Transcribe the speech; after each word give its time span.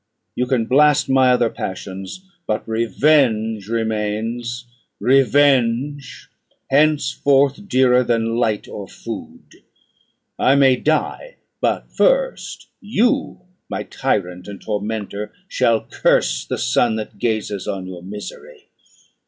You 0.33 0.47
can 0.47 0.65
blast 0.65 1.09
my 1.11 1.29
other 1.29 1.51
passions; 1.51 2.27
but 2.47 2.67
revenge 2.67 3.67
remains 3.67 4.65
revenge, 4.99 6.27
henceforth 6.71 7.69
dearer 7.69 8.03
than 8.03 8.35
light 8.37 8.67
or 8.67 8.87
food! 8.87 9.57
I 10.39 10.55
may 10.55 10.75
die; 10.75 11.35
but 11.61 11.91
first 11.91 12.67
you, 12.81 13.41
my 13.69 13.83
tyrant 13.83 14.47
and 14.47 14.59
tormentor, 14.59 15.33
shall 15.47 15.81
curse 15.85 16.45
the 16.45 16.57
sun 16.57 16.95
that 16.95 17.19
gazes 17.19 17.67
on 17.67 17.85
your 17.85 18.01
misery. 18.01 18.69